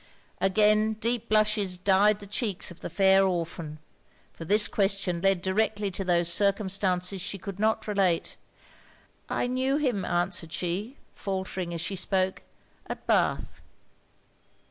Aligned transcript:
Again 0.39 0.93
deep 0.93 1.29
blushes 1.29 1.77
dyed 1.77 2.17
the 2.21 2.25
cheeks 2.25 2.71
of 2.71 2.79
the 2.79 2.89
fair 2.89 3.23
orphan; 3.23 3.77
for 4.33 4.45
this 4.45 4.67
question 4.67 5.21
led 5.21 5.43
directly 5.43 5.91
to 5.91 6.03
those 6.03 6.27
circumstances 6.27 7.21
she 7.21 7.37
could 7.37 7.59
not 7.59 7.87
relate. 7.87 8.35
'I 9.29 9.45
knew 9.45 9.77
him,' 9.77 10.03
answered 10.03 10.51
she, 10.53 10.95
faultering 11.13 11.71
as 11.71 11.81
she 11.81 11.95
spoke, 11.95 12.41
'at 12.87 13.05
Bath.' 13.05 13.61